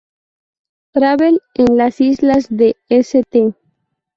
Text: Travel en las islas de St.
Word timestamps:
Travel 0.95 1.39
en 1.53 1.77
las 1.77 2.01
islas 2.01 2.47
de 2.49 2.75
St. 2.89 3.53